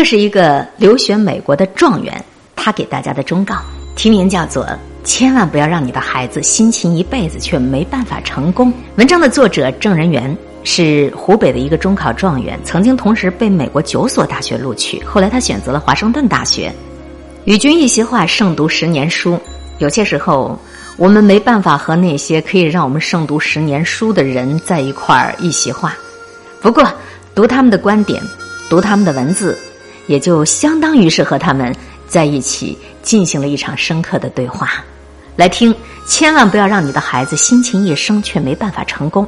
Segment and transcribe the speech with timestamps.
[0.00, 2.24] 这是一个留学美国的状元，
[2.56, 3.56] 他给大家的忠告，
[3.94, 4.66] 题名叫做
[5.04, 8.72] “千万不要让你的孩子辛勤一辈子却没办法成功”。
[8.96, 10.34] 文章的作者郑仁元
[10.64, 16.72] 是湖北的一个中考状元，曾经同时被美国九所大学录取，后来他选择了华盛顿大学。
[17.44, 19.38] 与君一席话，胜读十年书。
[19.80, 20.58] 有些时候，
[20.96, 25.94] 我们没办法和那些可以让我们胜读十年书的人在一块儿一席话。
[26.62, 26.90] 不过，
[27.34, 28.18] 读他们的观点，
[28.70, 29.58] 读他们的文字，
[30.10, 31.72] 也就相当于是和他们
[32.08, 34.68] 在一起进行了一场深刻的对话。
[35.36, 35.72] 来听，
[36.04, 39.24] 千万不要让你的孩子辛勤一生却没办法成功。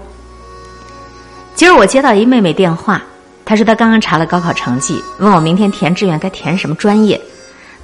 [1.54, 3.00] 今儿我接到一妹妹电话，
[3.44, 7.20] 她说她刚刚查了高考成绩，问我明天填志愿该填什么专业。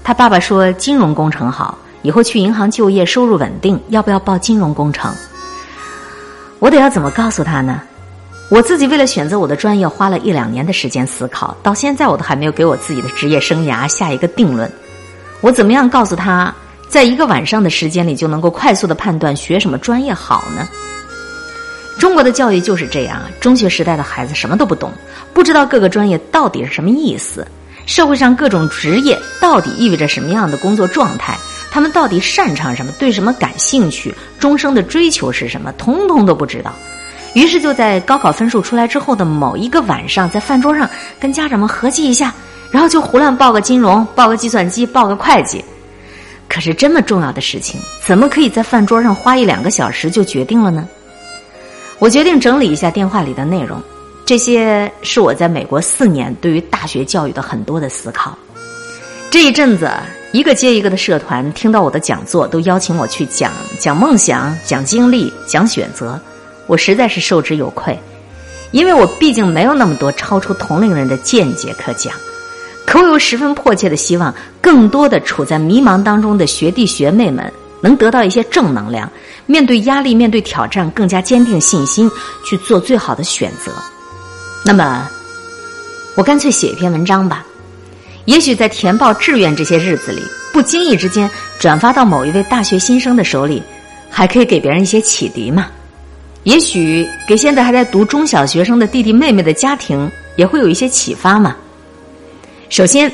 [0.02, 5.14] 她爸爸说金融工程好，以后去银行就业，收入稳定，要不要报金融工程？
[6.58, 7.80] 我得要怎么告诉她呢？
[8.50, 14.70] 我自己为了选择我的专业，花了一两年的时间思考，到现在我都还没有给我自己的职业生涯下一个定论。
[15.42, 16.54] 我怎么样告诉他，
[16.88, 20.66] 在一个晚上的时间里就能够快速的判断学什么专业好呢？
[21.98, 24.90] 中国的教育就是这样，中学时代的孩子什么都不懂，
[25.34, 27.46] 不知道各个专业到底是什么意思。
[27.84, 31.36] 社会上各种职业到底意味着什么样的工作状态？
[31.70, 32.90] 他们到底擅长什么？
[32.98, 34.14] 对什么感兴趣？
[34.38, 35.70] 终生的追求是什么？
[35.72, 36.72] 通通都不知道。
[37.34, 40.88] 于是就在高考分数出来之后的某一个晚上，在饭桌上
[41.20, 42.34] 跟家长们合计一下，
[42.70, 45.64] 然后就胡乱报个金融，报个计算机，报个会计。
[46.48, 50.88] 可是这么重要的事情，怎么可以在饭桌上花一两个小时就决定了呢？
[51.98, 53.80] 我决定整理一下电话里的内容。
[54.24, 58.36] 这些是我在美国四年对于大学教育的很多的思考。
[59.30, 59.90] 这一阵子，
[60.32, 66.20] 一个接一个的社团听到我的讲座，都邀请我去讲讲梦想、讲经历、讲选择。
[66.68, 67.98] 我实在是受之有愧，
[68.70, 72.14] 因为我毕竟没有那么多超出同龄人的见解可讲。
[72.86, 77.52] 可我又十分迫切的希望，更多的处在迷茫当中的学弟学妹们
[77.82, 79.10] 能得到一些正能量，
[79.46, 82.10] 面对压力、面对挑战，更加坚定信心，
[82.46, 83.72] 去做最好的选择。
[84.64, 85.08] 那么，
[86.16, 87.44] 我干脆写一篇文章吧。
[88.24, 93.62] 也许在填报志愿这些日子里，不经意之间转发到某一位大学新生的手里，
[94.10, 95.66] 还可以给别人一些启迪嘛。
[96.44, 101.56] 也许给现在还在读中小学生的弟弟妹妹的家庭，也会有一些启发嘛。
[102.70, 103.10] 首先，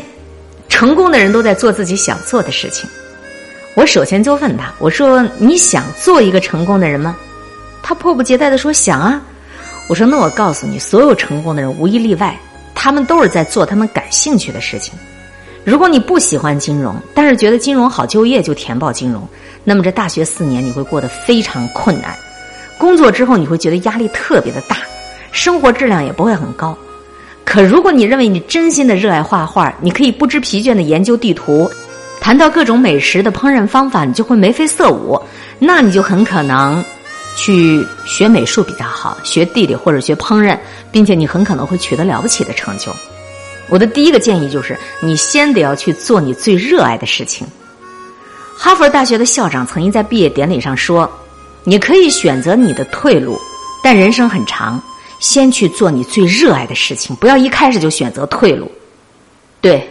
[0.68, 2.88] 成功的人都在做自己想做的事情。
[3.74, 7.16] 我首先就问他：“我说你想做一个成功的人吗？”
[7.82, 9.20] 他迫不及待的说：“想啊。”
[9.88, 12.38] 我说：“那我告诉你，所有成功的人无一例外，
[12.74, 14.94] 他们都是在做他们感兴趣的事情。
[15.64, 19.26] 如果你不喜欢金融，但是觉得金融好就业，就填报金融，
[19.64, 22.14] 那么这大学四年你会过得非常困难。
[22.78, 24.76] 工作之后你会觉得压力特别的大，
[25.32, 26.76] 生活质量也不会很高。
[27.44, 31.70] 可如果你认为你真心的热爱画画，你可以不知疲倦的研究地图，
[32.20, 35.20] 谈到各种美食的烹饪方法，你就会眉飞色舞，
[35.58, 36.84] 那你就很可能。”
[37.36, 40.56] 去学美术比较好，学地理或者学烹饪，
[40.92, 42.94] 并且你很可能会取得了不起的成就。
[43.68, 47.44] 我的第一个建议就是，你先得要去做你最热爱的事情。
[48.56, 51.10] 哈佛大学的校长曾经在毕业典礼上说
[51.64, 53.38] ：“你可以选择你的退路，
[53.82, 54.80] 但人生很长，
[55.18, 58.70] 先去做你最热爱的事情，不要一开始就选择退路。”
[59.60, 59.88] 对，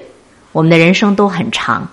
[0.52, 1.88] 我们的人生都很长，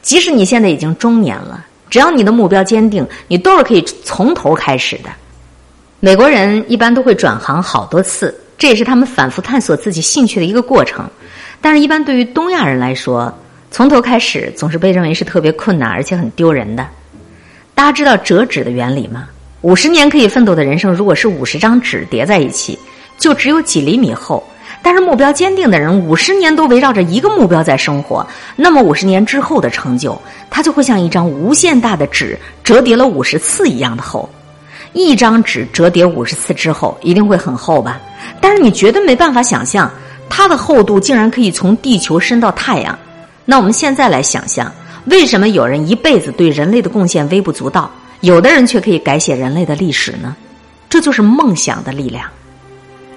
[0.00, 1.64] 即使你现在已经中年了。
[1.90, 5.10] 只要你的目标坚定，你都是可以从头开始的。
[6.00, 11.08] 美国人一般都会转行好多次，这也是他们反复探索自己兴趣的一个过程。
[11.60, 13.32] 但是，一般对于东亚人来说，
[13.70, 16.86] 从头开始总是被认为是特别困难而且很丢人的。
[17.76, 19.28] 大家知道折纸的原理吗？
[19.60, 22.78] 五十年可以奋斗的人生，如果是五十张纸叠在一起，
[23.18, 24.42] 就只有几厘米厚。
[24.82, 28.26] 但是目标坚定的人，五十年都围绕着一个目标在生活，
[28.56, 34.26] 那么五十年之后的成就，它就会像一张无限大的纸折叠了五十次一样的厚。
[34.94, 38.00] 一张纸折叠五十次之后，一定会很厚吧？
[38.40, 39.90] 但是你绝对没办法想象，
[40.30, 42.98] 它的厚度竟然可以从地球伸到太阳。
[43.44, 44.72] 那我们现在来想象，
[45.06, 50.36] 为什么有人一辈子对人类的贡献微不足道，有的人却可以改写人类的历史呢？
[50.88, 52.28] 这就是梦想的力量。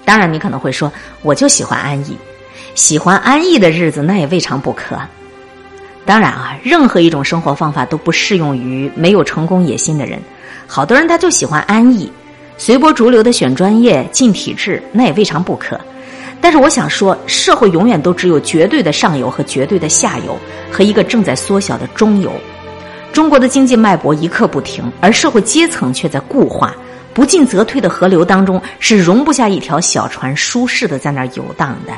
[0.05, 0.91] 当然，你可能会说，
[1.21, 2.15] 我就喜欢安逸，
[2.75, 4.99] 喜欢安逸的日子，那也未尝不可。
[6.05, 10.19] 当然啊，任何一种生活方法都不适用于没有成功野心的人。
[10.65, 12.11] 好多人他就喜欢安逸，
[12.57, 15.79] 随波逐流的选专业、进体制，那也未尝不可。
[16.41, 20.37] 但是我想说，社会永远都只有绝对的上游和绝对的下游，
[20.71, 22.31] 和一个正在缩小的中游。
[23.11, 26.73] 中国的经济脉搏一刻不停，而社会阶层却在固化。
[27.13, 31.91] 不进则退的河流当中，是容不下一条小船舒适的在那儿游荡的。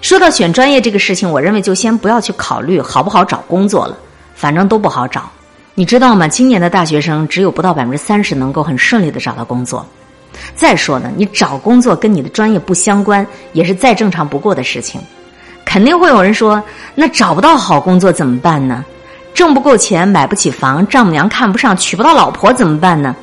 [0.00, 3.98] 说到选专业这个事情，我认为就先不要去考虑好不好找工作了，
[4.34, 5.28] 反正都不好找。
[5.74, 6.26] 你知道吗？
[6.26, 9.84] 今年的大学生只有不到百分之三十能够很顺利的找到工作。
[10.54, 15.00] 再说呢，你找工作跟你的专业不相关，也是再正常不过的事情。
[15.64, 16.62] 肯定会有人说，
[16.94, 18.84] 那找不到好工作怎么办呢？
[19.34, 23.14] 挣不够钱，买不起房，丈母娘看不上，娶不到老婆怎么办呢？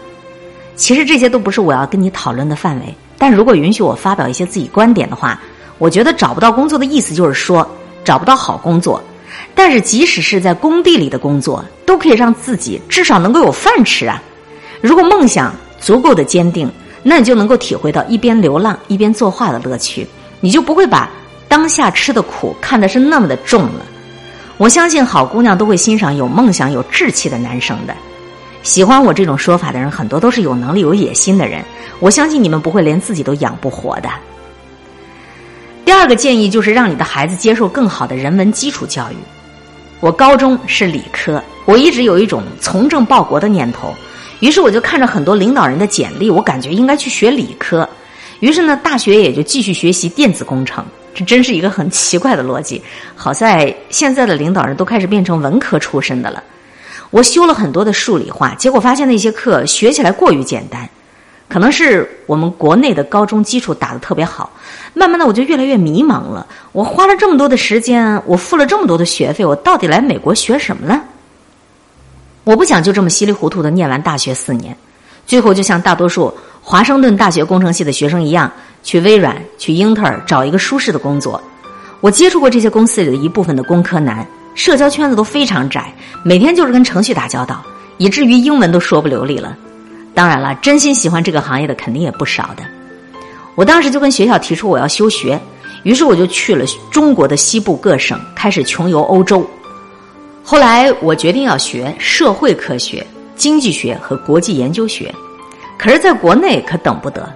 [0.76, 2.96] 其实这些都不是我要跟你讨论的范围。
[3.18, 5.40] 但如果允许我发表一些自己观点的话，
[5.78, 7.68] 我觉得找不到工作的意思就是说
[8.04, 9.02] 找不到好工作。
[9.56, 14.22] 但是即使是在工地里的工作，都可以让自己至少能够有饭吃啊。
[14.82, 16.70] 如果梦想足够的坚定。
[17.04, 20.08] 那你就能够体会到一边流浪一边作画的乐趣，
[20.40, 21.12] 你就不会把
[21.48, 23.86] 当下吃的苦看的是那么的重了。
[24.58, 27.94] 我相信好姑娘都会欣赏有梦想、有志气的男生的。
[28.62, 31.62] 喜欢我这种说法的人，很多都是有能力、有野心的人。
[32.00, 34.10] 我相信你们不会连自己都养不活的。
[35.84, 39.16] 第二个建议就是让你的孩子接受更好的人文基础教育。
[40.00, 43.94] 我高中是理科，我一直有一种从政报国的念头。
[44.44, 47.88] 于是我就看着很多领导人的简历，我感觉应该去学理科。
[48.42, 50.86] 于是呢，大学也就继续学习电子工程。
[51.16, 52.82] 这真是一个很奇怪的逻辑。
[53.16, 56.44] 好在现在的领导人都开始变成文科出身的了。
[57.10, 60.90] 我修了很多的数理化，结果发现那些课学起来过于简单。
[61.48, 64.52] 可能是我们国内的高中基础打得特别好。
[64.94, 66.46] 慢慢的，我就越来越迷茫了。
[66.74, 71.02] 我花了这么多的时间，我付了这么多的学费，我到底来美国学什么呢？
[72.44, 74.76] 我不想就这么稀里糊涂的念完大学四年，
[75.26, 78.52] 最后就像大多数华盛顿大学工程系的学生一样，
[78.84, 81.42] 去微软、去英特尔找一个舒适的工作。
[82.02, 87.64] 我接触过这些公司里的一部分的工科男，社交圈子都非常窄，每天就是跟程序打交道，
[87.98, 89.56] 以至于英文都说不流利了。
[90.14, 92.64] 当然了，真心喜欢这个行业的肯定也不少的。
[93.56, 95.40] 我当时就跟学校提出我要休学，
[95.84, 99.50] 于是我就去了中国的西部各省，开始穷游欧洲。
[100.44, 103.06] 后来我决定要学社会科学、
[103.36, 105.14] 经济学和国际研究学，
[105.80, 107.28] 可是在国内可等不得，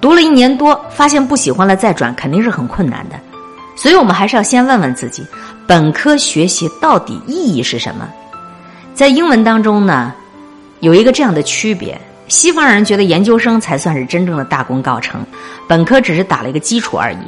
[0.00, 3.16] 读了一年多，发现不喜欢了再转肯定是很困难的，
[3.74, 5.26] 所以我们还是要先问问自己，
[5.66, 8.08] 本科学习到底意义是什么？
[8.94, 10.14] 在英文当中呢，
[10.80, 15.20] 有一个这样的区别：西方人觉得研究生才算是真正的大功告成，
[15.66, 17.18] 本科只是打了一个基础而已。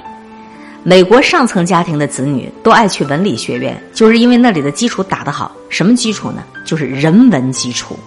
[0.87, 5.51] 美国上层家庭的子女都爱去文理学院，就是因为那里的基础打得好。
[5.71, 6.45] 什么基础呢？
[6.67, 7.99] 就是人文基础。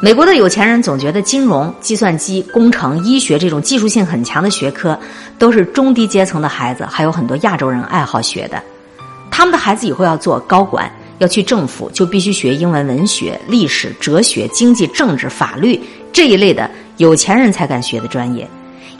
[0.00, 4.98] 美国的有钱人总觉得金融、计算机、工程、医学这种技术性很强的学科
[5.38, 8.60] 都是中低阶层的孩子，还有很多亚洲人爱好学的。
[9.30, 15.80] 他们的孩子以后要做高管，要去政府，就必须学英文、文学、历史、哲学、经济、政治、法律
[16.12, 18.48] 这一类的有钱人才敢学的专业，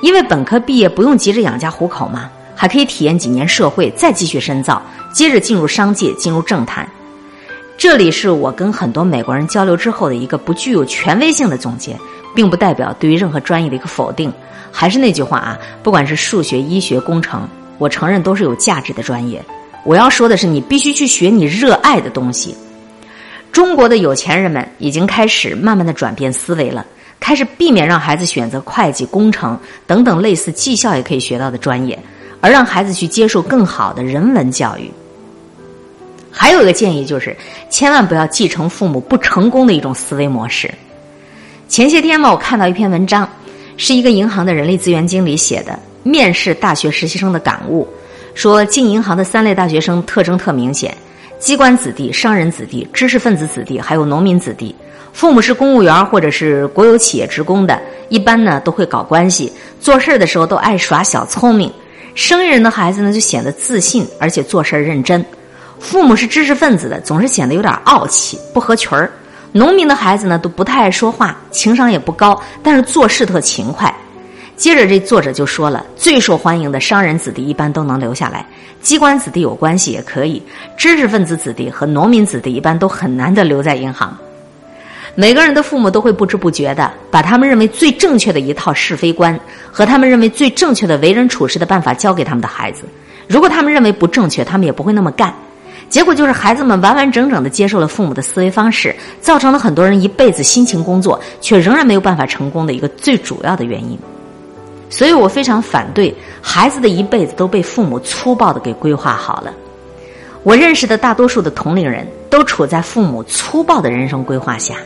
[0.00, 2.30] 因为本科毕业不用急着养家糊口嘛。
[2.60, 4.82] 还可以体验几年社会，再继续深造，
[5.12, 6.84] 接着进入商界，进入政坛。
[7.76, 11.96] 这里是我跟很多美国人交流之后的一个不具有权威性的总结，
[12.34, 14.32] 并不代表对于任何专业的一个否定。
[14.72, 19.40] 还是那句话啊，不管是数学、医学、工程，我承认都是有价值的专业。
[19.84, 22.56] 我要说的是，你必须去学你热爱的东西。
[23.52, 26.84] 中国的有钱人们已经开始慢慢的转变思维了，
[27.20, 29.56] 开始避免让孩子选择会计、工程
[29.86, 31.96] 等等类似技校也可以学到的专业。
[32.40, 34.90] 而让孩子去接受更好的人文教育。
[36.30, 37.36] 还有一个建议就是，
[37.68, 40.72] 千万不要继承父母不成功的一种思维模式。
[41.68, 43.28] 前些天嘛，我看到一篇文章，
[43.76, 47.86] 是一个银行的人力资源经理写的，面试大学实习生的感悟，
[48.34, 50.96] 说进银行的三类大学生特征特明显：
[51.40, 54.74] 机关子弟、商人子弟、知识分子子弟，还有农民子弟。
[55.12, 61.72] 父母是公务员或者是国有企业职工的，一般呢都会搞关系，做事的时候都爱耍小聪明。
[62.18, 65.22] 生意人的孩子呢，就显得自信，而且做事认真；
[65.78, 69.08] 父母是知识分子的，总是显得有点傲气，不合群儿。
[69.52, 73.94] 农民的孩子呢，都不太爱说话，情商也不高，但是做事特勤快。
[74.56, 78.44] 接着，这作者就说了，最受欢迎的商人子弟一般都能留下来，
[78.82, 80.42] 机关子弟有关系也可以，
[80.76, 84.18] 知识分子子弟和农民子弟一般都很难的留在银行。
[85.20, 89.36] 每个人的父母都会不知不觉的把他们认为最正确的一套是非观
[89.68, 92.84] 和他们认为最正确的为人处事的办法教给他们的孩子。
[93.26, 95.34] 如果他们认为不正确，他们也不会那么干。
[95.88, 103.98] 结果就是孩子们完完整整的接受了父母的思维方式，造成了很多人一辈子辛勤工作却仍然没有办法成功的一个最主要的原因。
[104.88, 109.52] 所以我非常反对孩子的一辈子都被父母粗暴的给规划好了。
[110.44, 114.76] 我认识的大多数的同龄人都处在父母粗暴的人生规划下。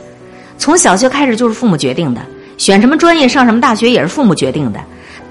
[0.62, 2.20] 从小学开始就是父母决定的，
[2.56, 4.78] 选什么专业、上什么大学也是父母决定的。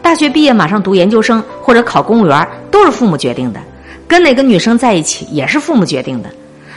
[0.01, 3.61] 大学毕业马上读研究生或者考公务员，都是父母决定的；
[4.09, 6.29] 跟哪个女生在一起也是父母决定的。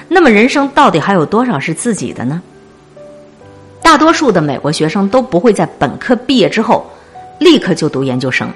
[0.06, 2.40] 那么人生到底还有多少是自己的呢？
[3.82, 6.88] 大多数的美国学生都不会在本科毕业之后
[7.40, 8.49] 立刻就读研究生，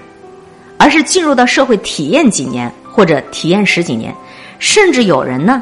[0.76, 4.14] 而是进入到社会体验几年或者体验十几年，
[4.60, 5.60] 甚至有人呢，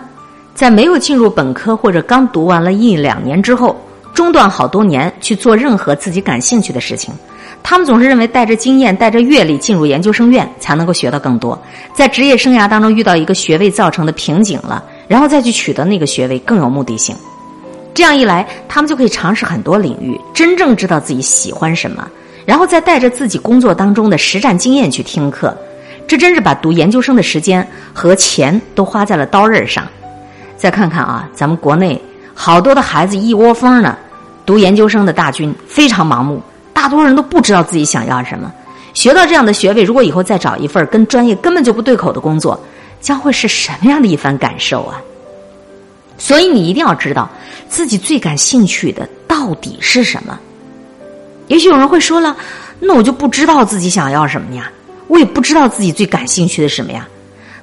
[0.54, 3.74] 在没有进入本科或者刚读完了一两年之后，
[4.16, 7.14] 中断好多年去做任何自己感兴趣的事情。
[7.62, 11.60] 他们总是认为带着经验、带着阅历进入研究生院才能够学到更多，
[11.92, 17.14] 在职业生涯当中遇到一个学位造成的瓶颈了，然后再去取得那个学位更有目的性。
[17.92, 22.08] 这样一来，他们就可以尝试很多领域，真正知道自己喜欢什么，
[22.46, 25.54] 然后再带着自己工作当中的实战经验去听课。
[26.06, 29.86] 这真是把读研究生的时间和钱都花在了刀刃上。
[30.56, 32.00] 再看看啊，咱们国内
[32.32, 33.98] 好多的孩子一窝蜂呢，
[34.46, 36.40] 读研究生的大军非常盲目，
[36.72, 38.50] 大多人都不知道自己想要什么。
[38.94, 42.58] 学到这样的学位，如果以后再找一份跟专业根本就不对口的工作，
[43.00, 45.02] 将会是什么样的一番感受啊？
[46.16, 47.28] 所以你一定要知道
[47.68, 50.38] 自己最感兴趣的到底是什么。
[51.48, 52.34] 也许有人会说了，
[52.80, 54.70] 那我就不知道自己想要什么呀，
[55.08, 57.06] 我也不知道自己最感兴趣的什么呀。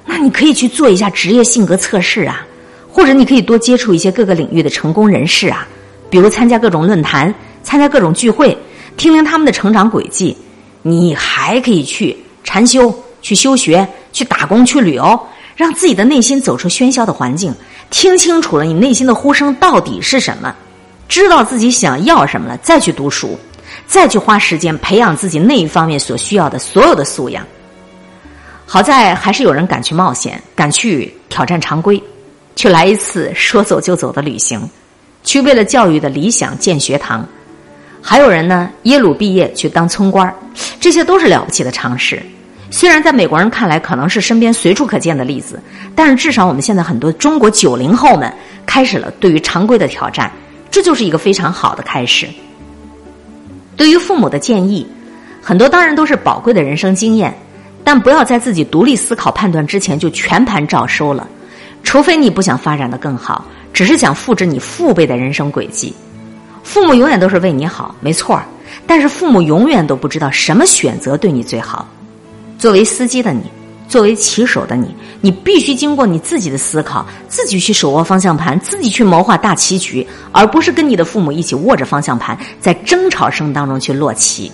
[0.06, 2.46] 那你可以去做一下职业性格测试啊，
[2.92, 5.66] 或者你可以多接触一些各个领域的成功人士啊，
[6.14, 8.56] 比如参加各种论坛、参加各种聚会，
[8.96, 10.36] 听听他们的成长轨迹。
[10.80, 15.20] 你还可以去禅修、去修学、去打工、去旅游，
[15.56, 17.52] 让自己的内心走出喧嚣的环境。
[17.90, 20.54] 听清楚了，你内心的呼声到底是什么？
[21.08, 23.36] 知道自己想要什么了，再去读书，
[23.88, 27.44] 再去花时间培养自己那一方面所需要的所有的素养。
[28.64, 32.00] 好在还是有人敢去冒险，敢去挑战常规，
[32.54, 34.70] 去来一次说走就走的旅行，
[35.24, 37.26] 去为了教育的理想建学堂。
[38.00, 40.32] 还有人呢，耶鲁毕业去当村官
[40.78, 42.22] 这些都是了不起的尝试。
[42.70, 45.62] 虽然在美国人看来可能是身边随处可见的例子，
[45.94, 48.32] 但是至少我们现在很多中国九零后们
[48.66, 50.30] 开始了对于常规的挑战，
[50.70, 52.28] 这就是一个非常好的开始。
[53.76, 54.86] 对于父母的建议，
[55.40, 57.32] 很多当然都是宝贵的人生经验，
[57.82, 61.26] 但不要在自己独立思考判断之前就全盘照收了，
[61.82, 65.92] 除非你不想发展的更好，只是想复制你父辈的人生轨迹。
[66.62, 68.40] 父母永远都是为你好，没错
[68.86, 71.86] 但是父母永远都不知道什么选择对你最好。
[72.58, 73.42] 作为司机的你，
[73.88, 84.50] 作为骑手的你，你必须经过你自己的思考，自己去手握方向盘，自己去谋划大棋局，而不是跟你的父母一起握着方向盘，在争吵声当中去落棋。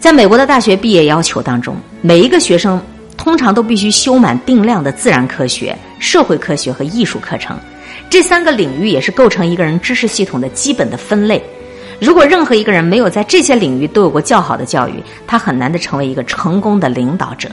[0.00, 2.80] 在美国的大学毕业要求当中，每一个学生
[3.16, 7.58] 通常都必须修满定量的自然科学、社会科学和艺术课程，
[8.10, 11.42] 这三个领域也是构成一个人知识系统的基本的分类。
[12.00, 14.94] 如果任何一个人没有在这些领域都有过较好的教育，
[15.26, 17.48] 他很难的成为一个成功的领导者。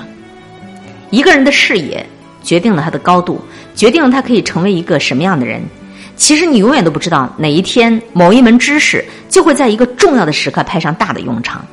[1.11, 2.03] 一个人的视野
[2.41, 3.39] 决定了他的高度，
[3.75, 5.61] 决定了他可以成为一个什么样的人。
[6.15, 11.63] 其实你永远都不知道哪一天某一门知识就会在一个重要的时刻派上大的用场。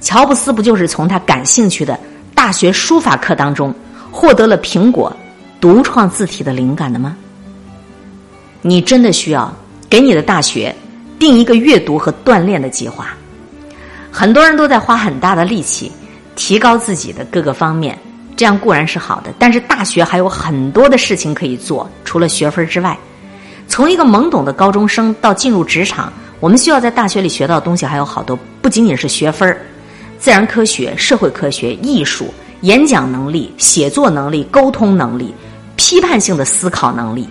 [0.00, 1.98] 乔布斯不就是从他感兴趣的
[2.44, 3.74] 大学书法课当中
[4.12, 5.10] 获得了苹果
[5.62, 7.16] 独创字体的灵感的吗？
[8.60, 9.50] 你真的需要
[9.88, 10.76] 给你的大学。
[11.18, 13.14] 定一个阅读和锻炼的计划，
[14.10, 15.90] 很多人都在花很大的力气
[16.36, 17.98] 提高自己的各个方面，
[18.36, 19.32] 这样固然是好的。
[19.38, 22.94] 但是大学还有很多的事情可以做，除了学分之外，
[23.66, 29.58] 从一个懵懂的高中生到进入职场，我们需要在大学里学到的东西还有好多，不仅仅是学分
[30.24, 35.34] 自然科学、社会科学、艺术、演讲能力、写作能力、沟通能力、
[35.76, 37.28] 批判性的思考能力，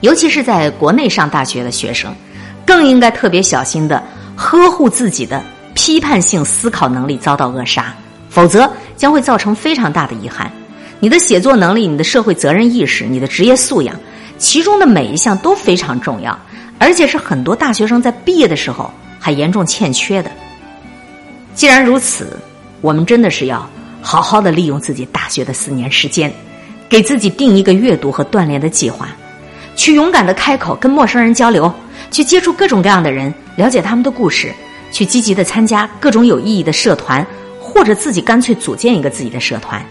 [0.00, 2.14] 尤其是在国内上大学的学生。
[2.64, 4.00] 更应该特别小心的
[4.36, 5.42] 呵护自己的
[5.74, 7.92] 批判性思考能力遭到扼杀，
[8.30, 10.48] 否则将会造成非常大的遗憾。
[11.00, 13.96] 你的写作能力、你的社会责任意识、你的职业素养，
[14.38, 16.38] 其中的每一项都非常重要，
[16.78, 18.88] 而且是很多大学生在毕业的时候
[19.18, 20.30] 还严重欠缺的。
[21.54, 22.36] 既然如此，
[22.80, 23.68] 我们真的是要
[24.02, 26.32] 好好的利用自己大学的四年时间，
[26.88, 29.08] 给自己定一个阅读和锻炼的计划，
[29.76, 31.72] 去勇敢的开口跟陌生人交流。
[32.10, 34.52] 去接触各种各样的人，了解他们的故事，
[34.92, 37.26] 去积极的参加各种有意义的社团，
[37.58, 39.84] 或者自己干脆组建一个自己的社团，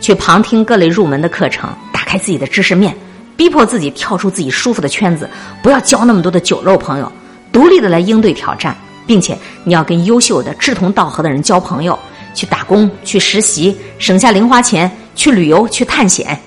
[0.00, 2.96] 去旁听各类入门的课程，打开自己的知识面，
[3.36, 5.28] 逼迫自己跳出自己舒服的圈子，
[5.62, 7.12] 不要交那么多的酒肉朋友，
[7.52, 8.76] 独立的来应对挑战，
[9.10, 11.98] 并且你要跟优秀的志同道合的人交朋友，
[12.32, 16.38] 去打工，去实习，省下零花钱，去旅游，去探险。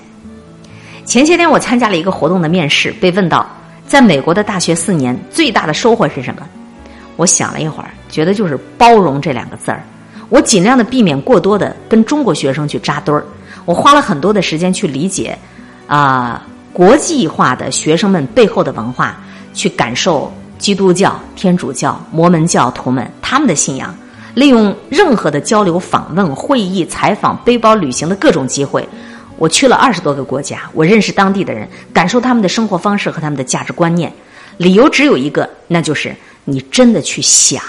[1.03, 3.45] 前些天我参加了一个活动的面试，被问到。
[3.85, 6.47] 在美国的大学四年，最大的收获是什么？
[7.17, 9.83] 我想了一会儿，觉得就是包容这两个字儿。
[10.29, 13.25] 我尽量的避免过多的跟中国学生去扎堆儿。
[13.65, 15.37] 我花了很多的时间去理解
[15.85, 16.41] 啊
[16.71, 19.19] 国际化的学生们背后的文化，
[19.53, 23.93] 去感受基督教、天主教、摩门教徒们他们的信仰。
[24.33, 28.87] 利用任何的交流、访问、会议、采访、背包旅行的各种机会，
[29.37, 34.09] 我去了二十多个国家，我认识当地的人，感受他们的生活方式和他们的价值观念。
[34.55, 36.15] 理由只有一个，那就是
[36.45, 37.61] 你真的去想。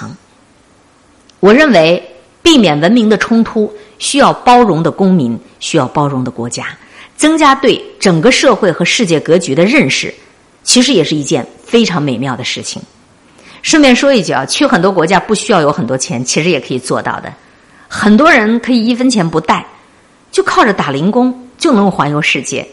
[1.40, 2.00] 我认为，
[2.44, 6.68] 避免文明的冲突，需要包容的公民，需要包容的国家，
[7.16, 10.14] 增加对整个社会和世界格局的认识，
[10.64, 12.82] 其实也是一件非常美妙的事情。
[13.62, 17.32] 顺便说一句啊，去很多国家不需要有很多钱，其实也可以做到的。
[17.86, 19.64] 很多人可以一分钱不带，
[20.32, 22.66] 就靠着打零工就能环游世界。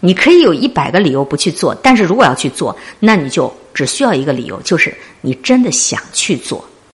[0.00, 6.64] 你可以有一百个理由不去做，但是如果要去做，那你就只需要一个理由，就是你真的想去做。